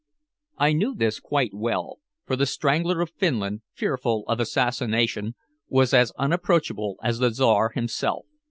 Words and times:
I 0.57 0.73
knew 0.73 0.95
this 0.95 1.19
quite 1.19 1.51
well, 1.53 1.99
for 2.25 2.35
the 2.35 2.47
"Strangler 2.47 3.01
of 3.01 3.11
Finland," 3.11 3.61
fearful 3.75 4.23
of 4.27 4.39
assassination, 4.39 5.35
was 5.69 5.93
as 5.93 6.11
unapproachable 6.17 6.97
as 7.03 7.19
the 7.19 7.31
Czar 7.31 7.73
himself. 7.75 8.25